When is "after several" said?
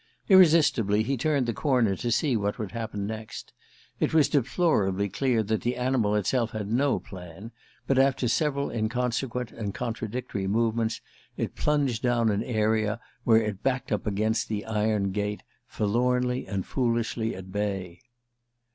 7.99-8.71